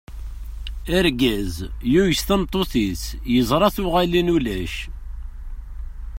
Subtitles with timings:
[0.97, 1.53] Argaz,
[1.91, 3.03] yuyes tameṭṭut-is,
[3.33, 4.75] yeẓra tuɣalin ulac.